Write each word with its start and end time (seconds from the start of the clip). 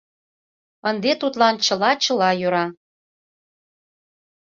Ынде 0.89 1.11
тудлан 1.21 1.55
чыла-чыла 1.65 2.29
йӧра. 2.39 2.65